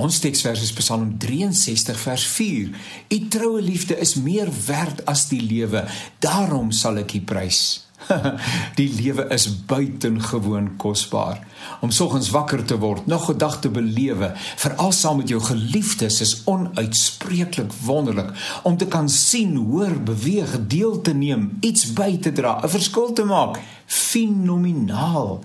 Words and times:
Ons 0.00 0.16
teksvers 0.22 0.62
is 0.64 0.72
Psalm 0.72 1.12
63 1.20 1.98
vers 2.00 2.24
4. 2.32 2.72
U 3.12 3.18
troue 3.28 3.60
liefde 3.60 3.98
is 4.00 4.14
meer 4.16 4.48
werd 4.66 5.04
as 5.10 5.26
die 5.28 5.42
lewe, 5.44 5.84
daarom 6.24 6.70
sal 6.72 7.02
ek 7.02 7.18
U 7.18 7.20
prys. 7.28 7.60
die 8.80 8.88
lewe 8.96 9.26
is 9.36 9.44
buitengewoon 9.68 10.70
kosbaar. 10.80 11.42
Om 11.84 11.92
soggens 11.92 12.30
wakker 12.32 12.64
te 12.64 12.78
word, 12.80 13.04
nog 13.12 13.28
'n 13.28 13.38
dag 13.38 13.60
te 13.60 13.68
belewe, 13.68 14.32
veral 14.56 14.92
saam 14.92 15.20
met 15.20 15.28
jou 15.28 15.40
geliefdes 15.40 16.20
is 16.24 16.34
onuitspreeklik 16.48 17.72
wonderlik. 17.84 18.32
Om 18.62 18.76
te 18.76 18.86
kan 18.86 19.08
sien, 19.08 19.56
hoor, 19.56 20.00
beweeg, 20.00 20.56
deel 20.66 21.00
te 21.00 21.12
neem, 21.12 21.58
iets 21.60 21.92
by 21.92 22.16
te 22.16 22.32
dra, 22.32 22.60
'n 22.64 22.68
verskil 22.68 23.12
te 23.12 23.24
maak, 23.24 23.60
fenomenaal. 23.86 25.44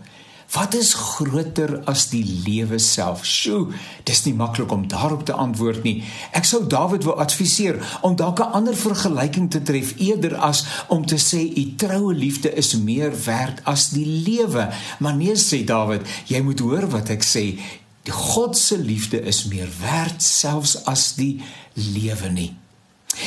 Wat 0.56 0.74
is 0.74 0.94
groter 0.96 1.82
as 1.84 2.06
die 2.14 2.24
lewe 2.24 2.78
self? 2.80 3.26
Sjoe, 3.28 3.74
dis 4.08 4.22
nie 4.24 4.32
maklik 4.40 4.72
om 4.72 4.86
daarop 4.88 5.26
te 5.28 5.34
antwoord 5.36 5.84
nie. 5.84 5.98
Ek 6.32 6.48
sou 6.48 6.62
Dawid 6.72 7.04
wou 7.04 7.18
adviseer 7.20 7.82
om 8.08 8.16
dalk 8.16 8.40
'n 8.40 8.56
ander 8.60 8.76
vergelyking 8.76 9.50
te 9.52 9.62
tref 9.62 9.92
eerder 10.00 10.36
as 10.36 10.64
om 10.88 11.06
te 11.06 11.20
sê 11.20 11.42
u 11.44 11.76
troue 11.76 12.14
liefde 12.14 12.54
is 12.54 12.72
meer 12.76 13.12
werd 13.26 13.60
as 13.66 13.90
die 13.90 14.06
lewe. 14.06 14.72
Maar 15.00 15.16
nee 15.16 15.36
sê 15.36 15.66
Dawid, 15.66 16.08
jy 16.26 16.42
moet 16.42 16.60
hoor 16.60 16.88
wat 16.90 17.10
ek 17.10 17.24
sê. 17.24 17.60
Die 18.04 18.16
God 18.16 18.58
se 18.58 18.78
liefde 18.78 19.22
is 19.22 19.46
meer 19.46 19.70
werd 19.82 20.24
selfs 20.24 20.86
as 20.86 21.16
die 21.16 21.44
lewe 21.74 22.30
nie. 22.30 22.56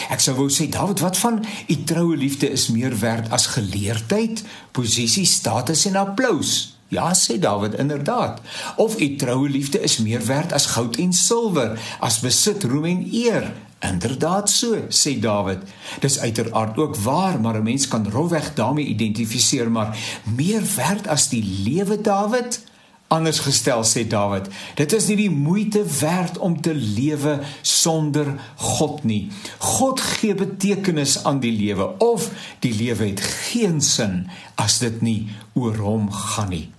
Ek 0.09 0.21
sou 0.21 0.35
wou 0.35 0.49
sê 0.49 0.69
Dawid, 0.69 1.01
wat 1.01 1.17
van 1.17 1.45
u 1.69 1.85
troue 1.85 2.17
liefde 2.17 2.51
is 2.51 2.69
meer 2.69 2.99
werd 2.99 3.31
as 3.31 3.47
geleerdheid, 3.47 4.45
posisie, 4.73 5.27
status 5.27 5.85
en 5.87 5.97
applous? 5.97 6.78
Ja, 6.89 7.15
sê 7.15 7.39
Dawid, 7.39 7.75
inderdaad. 7.75 8.41
Of 8.77 9.01
u 9.01 9.17
troue 9.17 9.49
liefde 9.49 9.81
is 9.81 9.99
meer 9.99 10.27
werd 10.27 10.53
as 10.53 10.67
goud 10.67 10.97
en 10.97 11.13
silwer, 11.13 11.81
as 12.01 12.21
besit, 12.21 12.65
roem 12.65 12.85
en 12.85 13.09
eer. 13.13 13.53
Inderdaad 13.79 14.51
so, 14.51 14.77
sê 14.89 15.19
Dawid. 15.21 15.59
Dis 16.01 16.19
uiteraard 16.19 16.79
ook 16.79 16.97
waar, 16.97 17.41
maar 17.41 17.61
'n 17.61 17.63
mens 17.63 17.89
kan 17.89 18.11
rofweg 18.11 18.55
daarmee 18.55 18.85
identifiseer, 18.85 19.71
maar 19.71 19.99
meer 20.37 20.63
werd 20.77 21.09
as 21.09 21.29
die 21.29 21.45
lewe 21.65 22.01
Dawid? 22.01 22.65
Anders 23.09 23.39
gestel 23.39 23.85
sê 23.85 24.07
Dawid, 24.07 24.49
dit 24.75 24.93
is 24.93 25.07
nie 25.07 25.17
die 25.17 25.31
moeite 25.31 25.85
werd 26.01 26.39
om 26.39 26.61
te 26.61 26.75
lewe 26.75 27.41
sonder 27.63 28.35
God 28.57 29.05
nie. 29.05 29.31
God 29.59 30.01
gee 30.01 30.35
betekenis 30.35 31.25
aan 31.25 31.41
die 31.41 31.53
lewe 31.53 31.99
of 31.99 32.31
die 32.59 32.75
lewe 32.75 33.07
het 33.07 33.21
geen 33.21 33.81
sin 33.81 34.31
as 34.55 34.79
dit 34.79 35.01
nie 35.01 35.29
oor 35.53 35.77
hom 35.77 36.13
gaan 36.13 36.49
nie. 36.49 36.78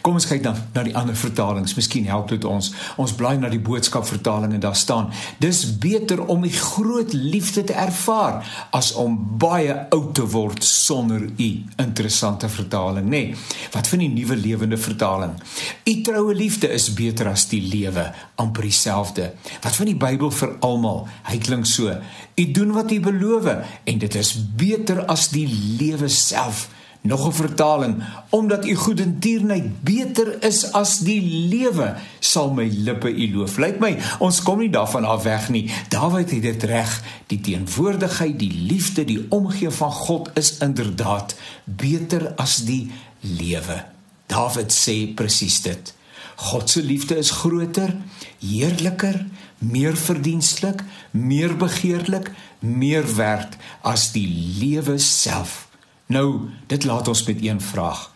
Kom 0.00 0.16
ons 0.18 0.26
kyk 0.28 0.42
dan 0.44 0.56
na 0.74 0.84
die 0.86 0.94
ander 0.96 1.16
vertalings. 1.16 1.74
Miskien 1.78 2.08
help 2.10 2.30
dit 2.32 2.44
ons. 2.44 2.70
Ons 3.00 3.14
blaai 3.16 3.36
na 3.40 3.50
die 3.52 3.62
boodskap 3.62 4.06
vertaling 4.08 4.54
en 4.56 4.62
daar 4.62 4.78
staan: 4.78 5.10
Dis 5.42 5.62
beter 5.82 6.22
om 6.26 6.44
die 6.46 6.54
groot 6.54 7.12
liefde 7.12 7.64
te 7.64 7.76
ervaar 7.76 8.40
as 8.76 8.92
om 8.98 9.16
baie 9.40 9.74
oud 9.90 10.14
te 10.14 10.26
word 10.32 10.64
sonder 10.64 11.26
U. 11.30 11.50
Interessante 11.80 12.48
vertaling, 12.48 13.08
nê? 13.08 13.24
Nee. 13.30 13.36
Wat 13.74 13.88
van 13.88 14.04
die 14.04 14.10
nuwe 14.12 14.36
lewende 14.36 14.78
vertaling? 14.80 15.36
U 15.84 15.94
troue 16.06 16.34
liefde 16.34 16.70
is 16.72 16.90
beter 16.94 17.30
as 17.30 17.46
die 17.50 17.62
lewe, 17.62 18.10
amper 18.40 18.68
dieselfde. 18.68 19.32
Wat 19.62 19.76
van 19.76 19.90
die 19.90 19.98
Bybel 19.98 20.32
vir 20.34 20.56
almal? 20.66 21.06
Hy 21.28 21.38
klink 21.42 21.68
so: 21.70 21.92
U 22.36 22.50
doen 22.52 22.74
wat 22.76 22.92
U 22.92 23.00
beloof 23.00 23.28
en 23.40 23.98
dit 23.98 24.14
is 24.14 24.34
beter 24.56 25.04
as 25.08 25.30
die 25.32 25.46
lewe 25.78 26.08
self. 26.08 26.68
Nog 27.00 27.26
'n 27.26 27.32
vertaling: 27.32 28.02
Omdat 28.28 28.66
u 28.66 28.74
goedertierenheid 28.74 29.82
beter 29.82 30.42
is 30.42 30.72
as 30.72 30.98
die 30.98 31.22
lewe, 31.48 31.94
sal 32.18 32.52
my 32.52 32.70
lippe 32.74 33.14
u 33.14 33.34
loof. 33.34 33.56
Lyk 33.56 33.78
my, 33.78 33.98
ons 34.18 34.42
kom 34.42 34.58
nie 34.58 34.70
daarvan 34.70 35.04
af 35.04 35.22
weg 35.22 35.48
nie. 35.48 35.70
Dawid 35.88 36.30
het 36.30 36.42
dit 36.42 36.62
reg. 36.62 37.02
Die 37.26 37.40
teenwoordigheid, 37.40 38.38
die 38.38 38.52
liefde, 38.52 39.04
die 39.04 39.26
omgee 39.28 39.70
van 39.70 39.92
God 39.92 40.30
is 40.34 40.58
inderdaad 40.58 41.34
beter 41.64 42.32
as 42.36 42.56
die 42.56 42.90
lewe. 43.20 43.84
Dawid 44.26 44.72
sê 44.72 45.14
presies 45.14 45.62
dit. 45.62 45.94
God 46.36 46.70
se 46.70 46.82
liefde 46.82 47.16
is 47.16 47.30
groter, 47.30 47.96
heerliker, 48.38 49.26
meer 49.58 49.96
verdienstelik, 49.96 50.84
meer 51.10 51.56
begeerlik, 51.56 52.30
meer 52.58 53.16
werd 53.16 53.56
as 53.80 54.12
die 54.12 54.28
lewe 54.58 54.98
self. 54.98 55.69
Nou, 56.10 56.50
dit 56.66 56.84
laat 56.84 57.08
ons 57.08 57.22
met 57.24 57.42
een 57.42 57.60
vraag. 57.62 58.08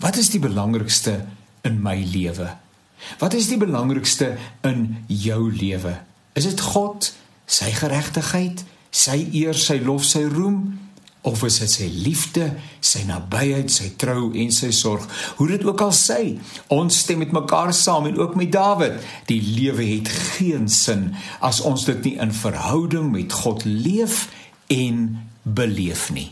Wat 0.00 0.16
is 0.16 0.30
die 0.32 0.40
belangrikste 0.40 1.24
in 1.68 1.82
my 1.84 1.98
lewe? 2.12 2.54
Wat 3.20 3.34
is 3.36 3.50
die 3.52 3.60
belangrikste 3.60 4.36
in 4.64 5.04
jou 5.06 5.52
lewe? 5.52 5.98
Is 6.32 6.48
dit 6.48 6.60
God, 6.60 7.10
sy 7.44 7.68
geregtigheid, 7.76 8.64
sy 8.88 9.18
eer, 9.36 9.56
sy 9.56 9.76
lof, 9.84 10.06
sy 10.08 10.24
roem? 10.32 10.78
Of 11.26 11.42
is 11.44 11.58
dit 11.60 11.74
sy 11.74 11.90
liefde, 11.90 12.46
sy 12.80 13.02
nabyheid, 13.04 13.68
sy 13.72 13.90
trou 14.00 14.30
en 14.32 14.52
sy 14.54 14.70
sorg? 14.72 15.04
Hoe 15.36 15.50
dit 15.50 15.66
ook 15.66 15.84
al 15.84 15.92
sê, 15.92 16.20
ons 16.72 17.02
stem 17.04 17.20
met 17.20 17.36
mekaar 17.36 17.74
saam 17.76 18.08
en 18.08 18.16
ook 18.16 18.38
met 18.40 18.54
Dawid. 18.54 18.96
Die 19.28 19.42
lewe 19.42 19.84
het 19.90 20.08
geen 20.38 20.70
sin 20.72 21.10
as 21.44 21.60
ons 21.60 21.84
dit 21.84 22.00
nie 22.08 22.16
in 22.16 22.32
verhouding 22.32 23.12
met 23.12 23.36
God 23.44 23.68
leef 23.68 24.30
en 24.72 25.04
beleef 25.42 26.08
nie. 26.16 26.30